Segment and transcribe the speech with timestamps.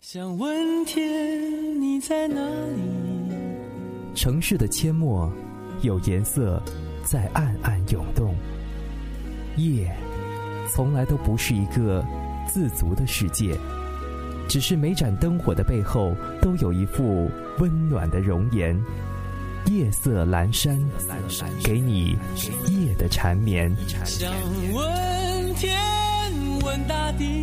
[0.00, 4.14] 想问天你在哪里？
[4.14, 5.30] 城市的阡陌，
[5.82, 6.60] 有颜色
[7.04, 8.34] 在暗暗涌动。
[9.56, 9.94] 夜，
[10.74, 12.02] 从来都不是一个
[12.48, 13.54] 自足的世界，
[14.48, 18.74] 只是每盏灯火的背后，都有一副温暖的容颜。
[19.66, 20.80] 夜色阑珊，
[21.62, 22.16] 给你
[22.68, 23.70] 夜的缠绵。
[24.06, 24.32] 想
[24.72, 25.78] 问天
[26.64, 27.39] 问大地。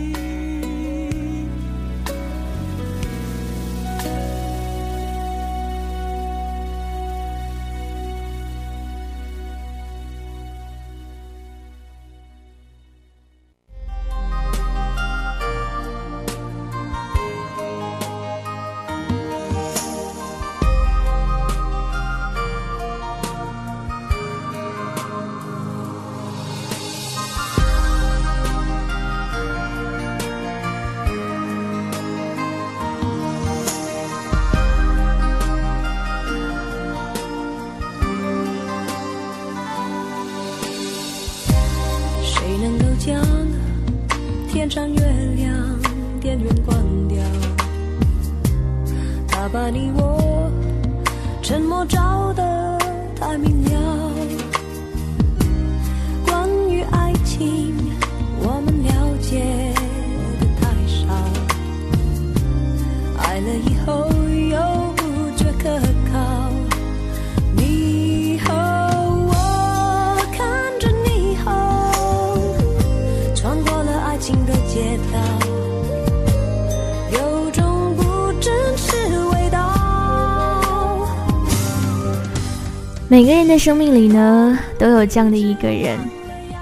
[51.77, 52.77] 沉默照得
[53.19, 54.16] 太明了。
[83.09, 85.97] 每个人的生命里呢，都有这样的一个人，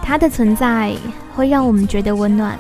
[0.04, 0.96] 他的存在
[1.36, 2.56] 会让我们觉得温暖。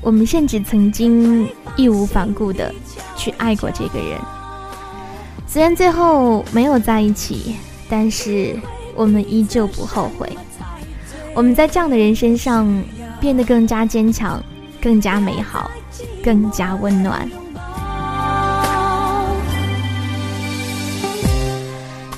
[0.00, 2.72] 我们甚至曾经义无反顾的
[3.16, 4.16] 去爱过这个人，
[5.44, 7.56] 虽然最后没有在一起，
[7.90, 8.54] 但是
[8.94, 10.30] 我们依旧不后悔。
[11.34, 12.80] 我们在这样的人身上
[13.18, 14.40] 变得更加坚强，
[14.80, 15.68] 更加美好，
[16.22, 17.28] 更加温暖。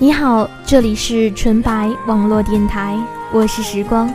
[0.00, 2.96] 你好，这里是纯白网络电台，
[3.32, 4.08] 我是时光，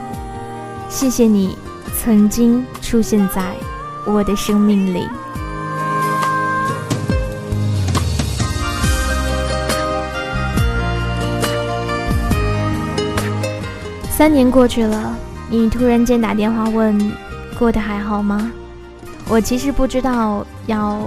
[0.87, 1.57] 谢谢你
[1.93, 3.53] 曾经出现在
[4.05, 5.05] 我的生命里。
[14.09, 15.13] 三年过去了，
[15.49, 17.11] 你突然间打电话问
[17.59, 18.49] 过得还好吗？
[19.27, 20.97] 我其实不知道要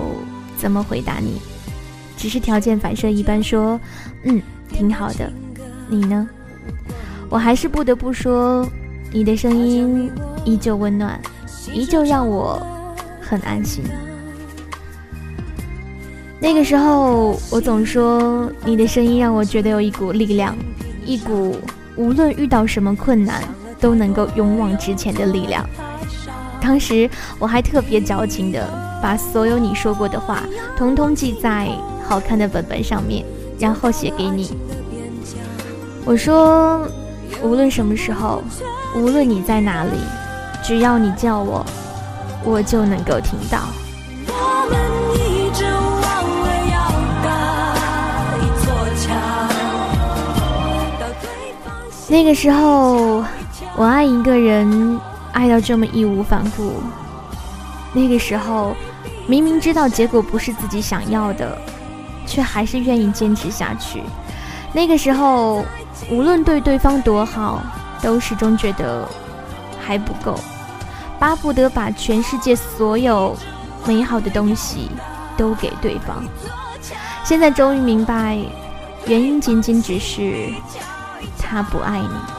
[0.59, 1.41] 怎么回答你，
[2.19, 3.81] 只是条件反射一般说，
[4.25, 4.42] 嗯。
[4.69, 5.32] 挺好的，
[5.88, 6.28] 你呢？
[7.28, 8.66] 我还是不得不说，
[9.10, 10.10] 你的声音
[10.44, 11.21] 依旧温暖，
[11.72, 12.65] 依旧让我
[13.21, 13.82] 很安心。
[16.38, 20.54] 那个时候，我总说你的声音让我觉得有一股力量，
[21.04, 21.56] 一股
[21.97, 23.43] 无论遇到什么困难
[23.81, 25.69] 都能够勇往直前的力量。
[26.60, 28.69] 当时我还特别矫情的
[29.03, 30.43] 把所有你说过的话，
[30.77, 31.69] 通通记在
[32.04, 33.25] 好看的本本上面。
[33.58, 34.56] 然后写给你。
[36.04, 36.86] 我说，
[37.42, 38.42] 无论什么时候，
[38.94, 39.90] 无论你在哪里，
[40.62, 41.64] 只要你叫我，
[42.44, 43.60] 我就能够听到。
[52.08, 53.24] 那个时候，
[53.76, 55.00] 我爱一个人，
[55.32, 56.74] 爱到这么义无反顾。
[57.92, 58.76] 那个时候，
[59.26, 61.58] 明明知道结果不是自己想要的。
[62.26, 64.03] 却还是愿意坚持下去。
[64.72, 65.64] 那个时候，
[66.10, 67.62] 无论对对方多好，
[68.03, 69.09] 都始终觉得
[69.81, 70.38] 还不够，
[71.19, 73.34] 巴不得把全世界所有
[73.86, 74.91] 美好的东西
[75.36, 76.22] 都给对方。
[77.25, 78.38] 现在终于明白，
[79.06, 80.53] 原因仅仅只是
[81.38, 82.35] 他不爱你。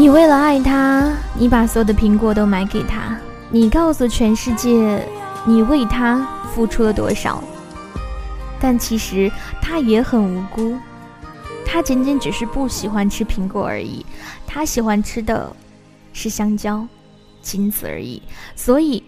[0.00, 3.20] 你为了爱他，你把所有的苹果都买给他，
[3.50, 5.06] 你告诉全世界，
[5.44, 7.44] 你为他付出了多少。
[8.58, 9.30] 但其实
[9.60, 10.74] 他也很无辜，
[11.66, 14.06] 他仅仅只是不喜欢吃苹果而已，
[14.46, 15.54] 他喜欢吃的
[16.14, 16.88] 是香蕉，
[17.42, 18.22] 仅此而已。
[18.56, 19.04] 所以，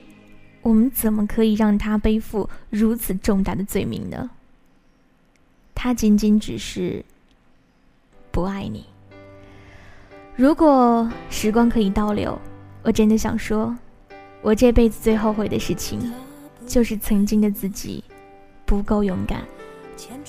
[0.60, 4.28] 我们怎么可以让他背负如此重大的罪名呢？
[5.74, 7.02] 他仅仅只是
[8.30, 8.84] 不爱你。
[10.34, 12.38] 如果时光可以倒流，
[12.82, 13.76] 我真的想说，
[14.40, 16.12] 我这辈子最后悔的事情，
[16.66, 18.02] 就是曾经的自己
[18.64, 19.42] 不够勇敢，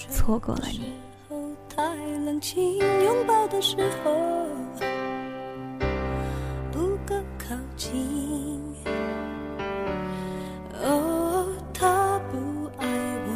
[0.09, 0.93] 错过了你。
[1.75, 1.95] 太
[2.25, 4.45] 冷清，拥抱的时候
[6.71, 8.61] 不够靠近。
[10.83, 12.87] 哦，他不爱
[13.25, 13.31] 我，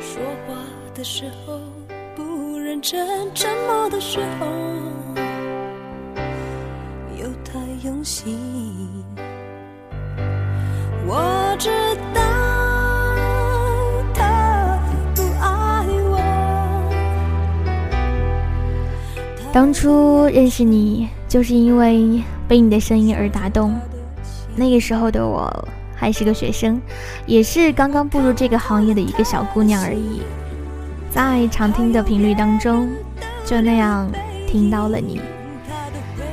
[0.00, 0.54] 说话
[0.94, 1.60] 的时候
[2.78, 4.46] 认真，沉默的时候
[7.20, 8.38] 又太用心。
[11.04, 11.70] 我知
[12.14, 12.22] 道
[14.14, 14.78] 他
[15.16, 16.20] 不爱我。
[19.52, 23.74] 当初认识你，就是因为被你的声音而打动。
[24.54, 25.52] 那个时候的我
[25.96, 26.80] 还是个学生，
[27.26, 30.22] 也是刚刚步入这个行业的一个小姑娘而已。
[31.10, 32.88] 在常听的频率当中，
[33.44, 34.10] 就那样
[34.46, 35.20] 听到了你。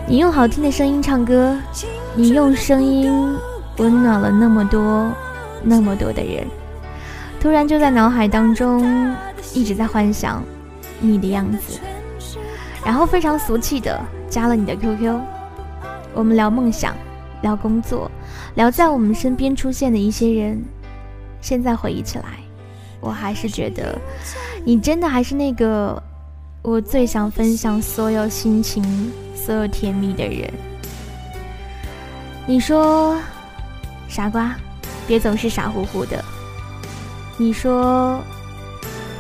[0.08, 1.58] 你用好听的声音唱歌，
[2.14, 3.36] 你用声音
[3.78, 5.12] 温暖了那么多、
[5.64, 6.46] 那么多的人。
[7.40, 9.16] 突然就在脑海当中
[9.54, 10.44] 一直在幻想
[11.00, 11.80] 你的样子，
[12.84, 14.00] 然后非常俗气的
[14.30, 15.20] 加了你的 QQ。
[16.14, 16.96] 我们聊梦想，
[17.42, 18.10] 聊工作，
[18.56, 20.64] 聊在我们身边出现的一些人。
[21.42, 22.26] 现在回忆起来，
[23.00, 23.98] 我还是觉得
[24.68, 26.02] 你真的还是那个
[26.64, 28.84] 我最想分享所有心情、
[29.36, 30.52] 所有甜蜜的人。
[32.48, 33.16] 你说，
[34.08, 34.56] 傻瓜，
[35.06, 36.20] 别总是傻乎乎的。
[37.38, 38.20] 你说，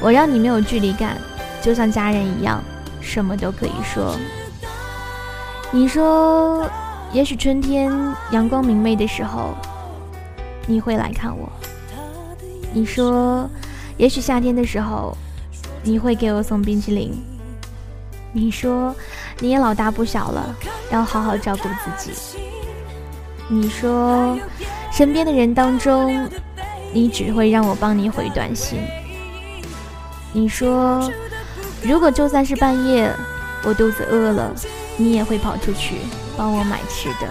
[0.01, 1.15] 我让你没有距离感，
[1.61, 2.63] 就像家人一样，
[2.99, 4.15] 什么都可以说。
[5.71, 6.67] 你说，
[7.13, 7.91] 也许春天
[8.31, 9.53] 阳光明媚的时候，
[10.65, 11.47] 你会来看我。
[12.73, 13.47] 你说，
[13.97, 15.15] 也许夏天的时候，
[15.85, 17.13] 你会给我送冰淇淋。
[18.33, 18.93] 你说，
[19.39, 20.55] 你也老大不小了，
[20.91, 22.11] 要好好照顾自己。
[23.47, 24.35] 你说，
[24.91, 26.27] 身边的人当中，
[26.91, 28.79] 你只会让我帮你回短信。
[30.33, 31.07] 你说，
[31.83, 33.13] 如果就算是半夜，
[33.63, 34.53] 我肚子饿了，
[34.97, 35.97] 你也会跑出去
[36.35, 37.29] 帮我买吃的。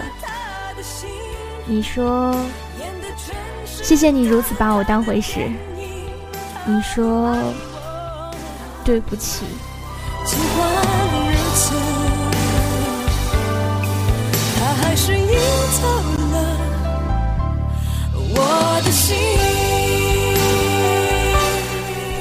[1.65, 2.33] 你说，
[3.65, 5.51] 谢谢你如此把我当回事。
[6.65, 7.35] 你说，
[8.85, 9.43] 对不起。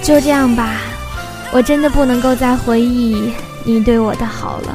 [0.02, 0.80] 就这样吧，
[1.52, 3.32] 我真的不能够再回忆
[3.64, 4.74] 你对我的好了，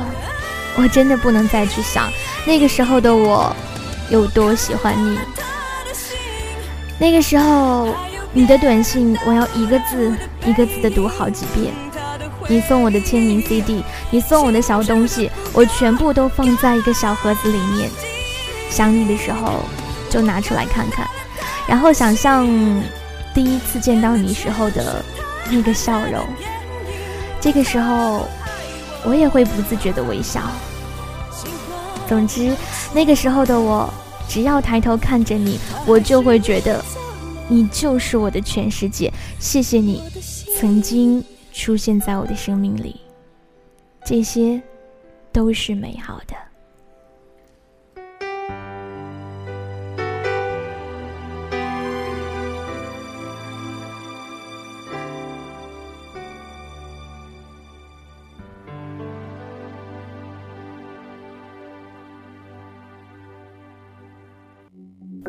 [0.75, 2.09] 我真的不能再去想
[2.45, 3.55] 那个时候的我
[4.09, 5.19] 有多喜欢你。
[6.97, 7.93] 那个时候，
[8.31, 10.13] 你的短信我要一个字
[10.45, 11.73] 一个字的读好几遍，
[12.47, 17.89] 你送我的签名 CD，你送我的小东西，我全部都放在一个小盒子里面。
[18.69, 19.63] 想你的时候
[20.11, 21.07] 就拿出来看看，
[21.67, 22.47] 然后想象
[23.33, 25.03] 第一次见到你时候的
[25.49, 26.23] 那个笑容。
[27.41, 28.27] 这个时候，
[29.03, 30.41] 我也会不自觉的微笑。
[32.07, 32.55] 总之，
[32.93, 33.91] 那个时候的我，
[34.27, 36.83] 只要抬头看着你，我就会觉得，
[37.49, 39.11] 你就是我的全世界。
[39.39, 40.01] 谢谢你，
[40.57, 43.01] 曾经出现在我的生命里，
[44.05, 44.61] 这些
[45.33, 46.48] 都是美好的。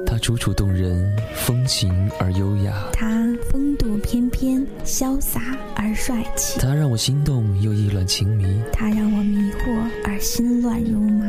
[0.07, 2.73] 他楚楚动人，风情而优雅。
[2.93, 3.09] 他
[3.51, 5.41] 风度翩翩，潇洒
[5.77, 6.59] 而帅气。
[6.59, 8.61] 他让我心动又意乱情迷。
[8.73, 11.25] 他让我迷惑而心乱如麻。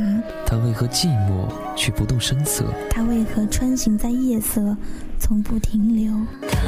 [0.48, 2.66] 他为何寂寞却不动声色？
[2.90, 4.76] 他为何穿行在夜色，
[5.20, 6.12] 从不停留？
[6.50, 6.60] 他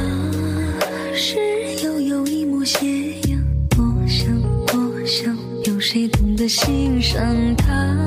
[1.15, 1.35] 是
[1.83, 3.41] 悠悠一抹斜阳，
[3.77, 4.33] 我想，
[4.67, 7.21] 我想，有谁懂得欣赏
[7.57, 8.05] 他？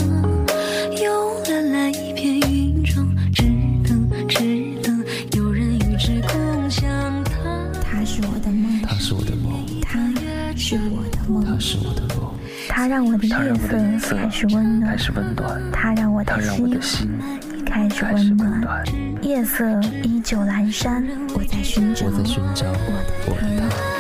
[12.97, 14.81] 让我的夜夜色色开始温
[15.37, 17.11] 暖他让我的心心
[17.67, 18.83] 开始温暖。
[19.21, 22.65] 夜色依旧阑珊，我在寻找我在寻找
[23.27, 23.96] 我的他。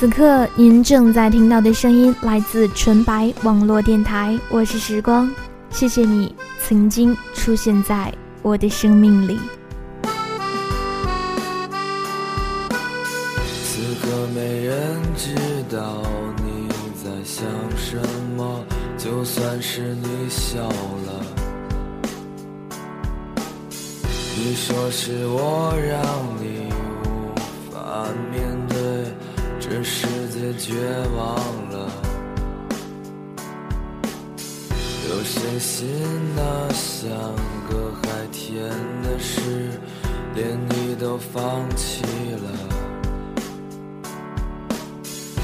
[0.00, 5.30] 此刻您正在听到的声音来自纯白网络电台，我是时光，
[5.68, 9.38] 谢谢你曾经出现在我的生命里。
[13.62, 15.34] 此刻没人知
[15.70, 16.00] 道
[16.46, 16.66] 你
[17.04, 17.98] 在想什
[18.38, 18.64] 么，
[18.96, 21.26] 就算是你笑了，
[24.38, 26.02] 你说是我让
[26.40, 26.72] 你
[27.04, 28.49] 无法面。
[29.70, 30.74] 这世界绝
[31.16, 31.36] 望
[31.70, 31.88] 了，
[35.08, 35.86] 有谁信
[36.34, 37.08] 那像
[37.68, 38.68] 个海天
[39.04, 39.70] 的事，
[40.34, 42.50] 连你都放弃了？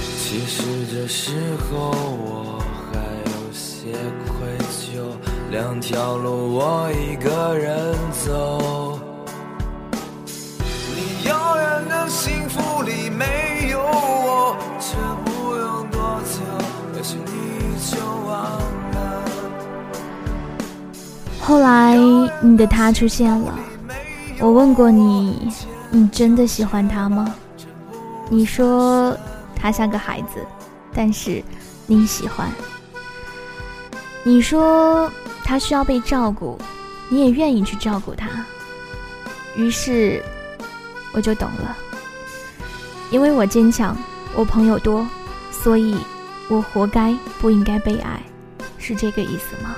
[0.01, 1.31] 其实这时
[1.71, 2.59] 候我
[2.91, 2.99] 还
[3.31, 3.93] 有些
[4.27, 5.07] 愧疚，
[5.53, 7.95] 两条路我一个人
[8.27, 8.99] 走。
[10.97, 13.46] 你遥远的幸福里没。
[21.41, 21.97] 后来，
[22.41, 23.59] 你的他出现了。
[24.41, 25.49] 我问过你，
[25.91, 27.35] 你真的喜欢他吗？
[28.29, 29.17] 你说
[29.55, 30.45] 他像个孩子，
[30.93, 31.43] 但是
[31.87, 32.51] 你喜欢。
[34.25, 35.09] 你说
[35.45, 36.59] 他需要被照顾，
[37.09, 38.29] 你也愿意去照顾他。
[39.55, 40.21] 于是，
[41.13, 41.77] 我就懂了。
[43.11, 43.97] 因为我坚强，
[44.35, 45.07] 我朋友多，
[45.53, 45.97] 所以
[46.49, 48.23] 我活该不应该被爱，
[48.79, 49.75] 是这个意思吗？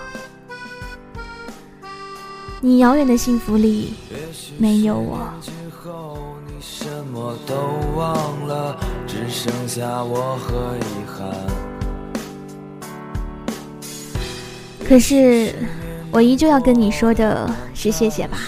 [2.60, 3.94] 你遥远的幸福里
[4.58, 5.32] 没有我。
[14.86, 15.54] 可是，
[16.10, 18.38] 我依旧要跟你说的是谢谢吧，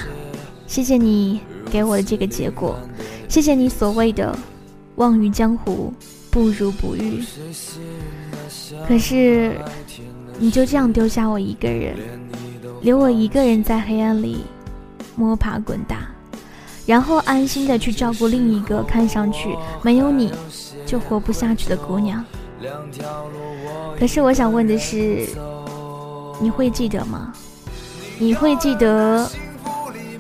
[0.67, 2.77] 谢谢你给我的这个结果，
[3.29, 4.37] 谢谢你所谓的
[4.97, 5.95] 望于江湖
[6.31, 7.25] 不如不遇。
[8.87, 9.57] 可是，
[10.39, 11.97] 你就这样丢下我一个人。
[12.83, 14.43] 留我一个人在黑暗里
[15.15, 16.09] 摸爬滚打，
[16.87, 20.33] 然后安心的去照顾另一个看上去没有你
[20.87, 22.25] 就活不下去的姑娘。
[23.99, 25.27] 可是我想问的是，
[26.41, 27.35] 你会记得吗？
[28.19, 29.31] 你会记得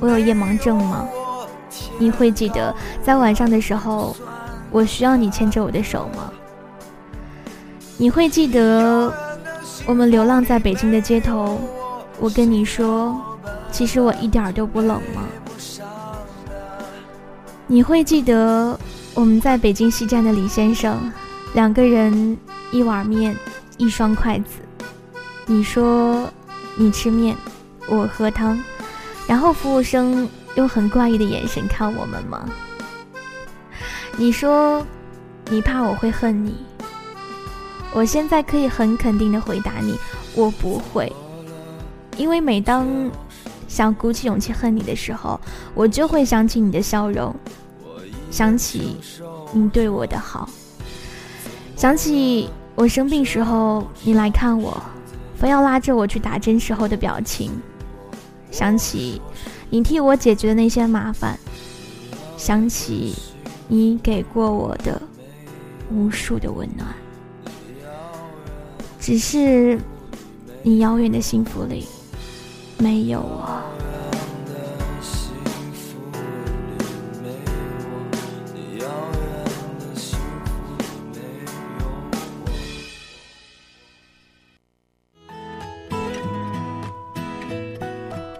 [0.00, 1.08] 我有夜盲症吗？
[1.98, 4.14] 你会记得在晚上的时候，
[4.70, 6.30] 我需要你牵着我的手吗？
[7.96, 9.12] 你会记得
[9.86, 11.60] 我们流浪在北京的街头？
[12.18, 13.20] 我跟你说，
[13.72, 15.22] 其实我一点都不冷吗？
[17.66, 18.78] 你会记得
[19.14, 21.12] 我们在北京西站的李先生，
[21.54, 22.36] 两个人
[22.72, 23.36] 一碗面，
[23.76, 24.60] 一双筷子。
[25.46, 26.28] 你说
[26.76, 27.36] 你吃面，
[27.88, 28.58] 我喝汤，
[29.26, 32.48] 然后服务生用很怪异的眼神看我们吗？
[34.16, 34.84] 你说
[35.48, 36.54] 你怕我会恨你，
[37.92, 39.94] 我现在可以很肯定的回答你，
[40.34, 41.10] 我不会。
[42.16, 42.86] 因为每当
[43.66, 45.40] 想鼓起勇气恨你的时候，
[45.74, 47.34] 我就会想起你的笑容，
[48.30, 48.96] 想起
[49.52, 50.48] 你对我的好，
[51.76, 54.80] 想起我生病时候你来看我，
[55.34, 57.50] 非要拉着我去打针时候的表情，
[58.50, 59.22] 想起
[59.70, 61.38] 你替我解决的那些麻烦，
[62.36, 63.14] 想起
[63.72, 65.00] 你给过我的
[65.92, 66.88] 无数的温暖，
[68.98, 69.78] 只是
[70.60, 71.86] 你遥远的幸福里。
[72.78, 73.62] 没有我。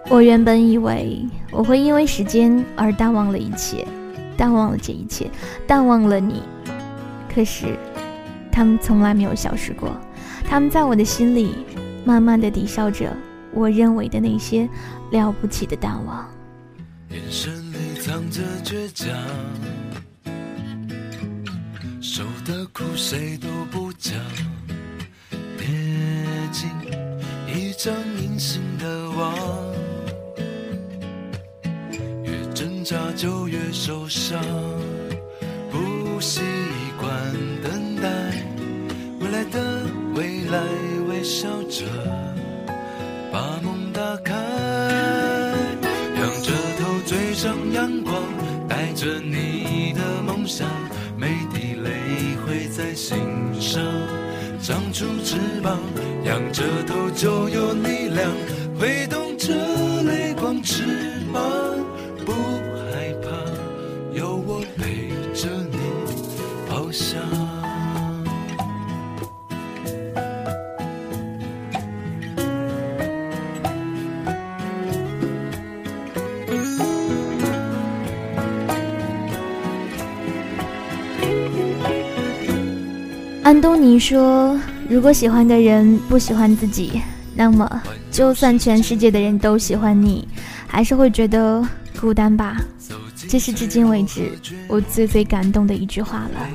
[0.09, 3.87] 我原本以为我会因为时间而淡忘了一切，
[4.41, 5.29] 淡忘了这一切，
[5.67, 6.41] 淡忘了你。
[7.31, 7.77] 可是，
[8.51, 9.95] 他们从来没有消失过，
[10.49, 11.53] 他们在我的心里
[12.03, 13.15] 慢慢的抵消着。
[13.53, 14.67] 我认为的那些
[15.11, 16.27] 了不起的淡忘，
[17.09, 19.15] 眼神里藏着倔强，
[22.01, 24.17] 受的苦谁都不讲，
[25.59, 25.67] 贴
[26.51, 26.67] 近
[27.47, 29.35] 一张隐形的网，
[32.91, 34.37] 扎就越受伤，
[35.71, 36.41] 不习
[83.51, 87.01] 安东尼说：“如果喜欢的人不喜欢自己，
[87.35, 90.25] 那么就算全世界的人都喜欢你，
[90.65, 91.61] 还是会觉得
[91.99, 92.61] 孤单吧。”
[93.27, 94.31] 这是至今为止
[94.69, 96.47] 我最最感动的一句话了。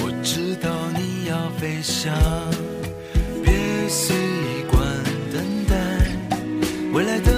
[0.00, 2.12] 我知道你要飞翔，
[3.44, 3.52] 别
[3.88, 4.12] 习
[4.68, 4.82] 惯
[5.32, 5.76] 等待，
[6.92, 7.29] 未来的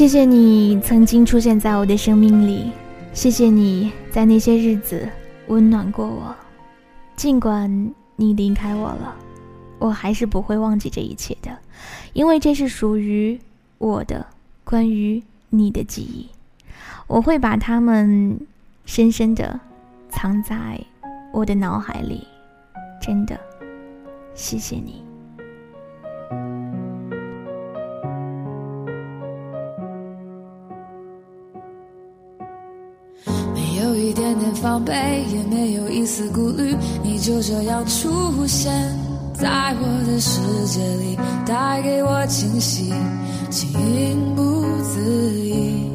[0.00, 2.72] 谢谢你曾经出现在我的生命里，
[3.12, 5.06] 谢谢你在那些日子
[5.48, 6.34] 温暖过我。
[7.16, 7.70] 尽管
[8.16, 9.14] 你离开我了，
[9.78, 11.54] 我还是不会忘记这一切的，
[12.14, 13.38] 因为这是属于
[13.76, 14.26] 我的
[14.64, 16.30] 关于你的记忆。
[17.06, 18.40] 我会把它们
[18.86, 19.60] 深深的
[20.08, 20.80] 藏在
[21.30, 22.26] 我的脑海里。
[23.02, 23.38] 真的，
[24.34, 25.09] 谢谢你。
[34.40, 34.92] 点防备，
[35.32, 36.74] 也没有一丝顾虑，
[37.04, 38.72] 你就这样出现
[39.34, 42.92] 在我的世界里，带给我惊喜，
[43.50, 44.42] 情不
[44.82, 45.00] 自
[45.38, 45.90] 已。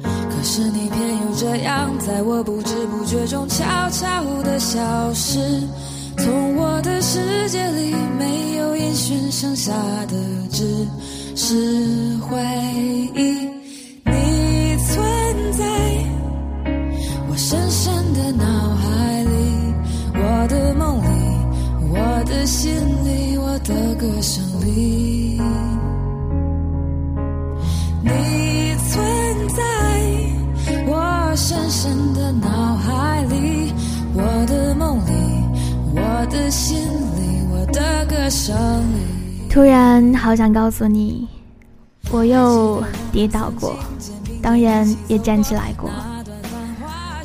[0.00, 5.38] 可是你偏又这样，在我不知不觉中悄悄的消失，
[6.18, 9.72] 从我的世界里没有音讯，剩下
[10.06, 10.16] 的
[10.50, 10.86] 只
[11.34, 12.38] 是回
[13.14, 13.33] 忆。
[24.04, 25.40] 歌声里，
[28.02, 29.62] 你存在
[30.86, 33.72] 我深深的脑海里，
[34.12, 35.10] 我的梦里，
[35.94, 39.48] 我的心里，我的歌声里。
[39.48, 41.26] 突然好想告诉你，
[42.10, 43.74] 我又跌倒过，
[44.42, 45.88] 当然也站起来过。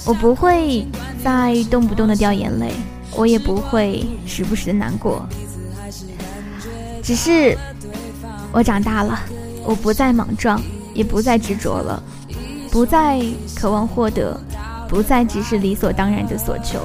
[0.05, 0.87] 我不会
[1.21, 2.71] 再动不动的掉眼泪，
[3.17, 5.27] 我也不会时不时的难过。
[7.09, 7.57] 只是
[8.51, 9.19] 我长大了，
[9.65, 10.61] 我不再莽撞，
[10.93, 12.03] 也不再执着了，
[12.69, 13.19] 不再
[13.55, 14.39] 渴望获得，
[14.87, 16.79] 不再只是理所当然的所求。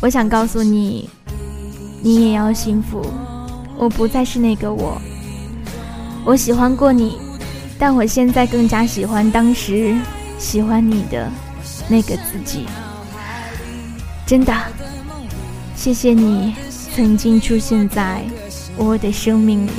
[0.00, 1.10] 我想告诉你，
[2.00, 3.04] 你也要幸福。
[3.76, 4.98] 我不再是那个我，
[6.24, 7.18] 我喜欢过你，
[7.78, 9.94] 但我现在更加喜欢当时
[10.38, 11.30] 喜欢你的。
[11.88, 12.64] 那个自己，
[14.24, 14.54] 真的，
[15.76, 16.54] 谢谢你
[16.96, 18.24] 曾经出现在
[18.76, 19.72] 我的生命里。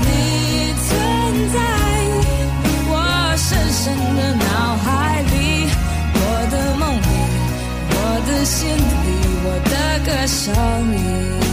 [0.00, 0.06] 你
[0.86, 0.88] 存
[1.52, 1.58] 在
[2.88, 2.92] 我
[3.36, 3.82] 深深
[4.16, 5.68] 的脑海里，
[6.14, 6.18] 我
[6.50, 7.04] 的梦里，
[7.90, 7.94] 我
[8.26, 9.08] 的心里，
[9.44, 10.54] 我的歌声
[10.92, 11.45] 里。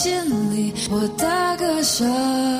[0.00, 0.10] 心
[0.50, 2.59] 里，我的歌声。